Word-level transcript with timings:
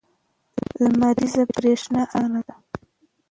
لمریزه 0.81 1.43
برېښنا 1.55 2.01
ارزانه 2.11 2.41
ده. 2.47 2.55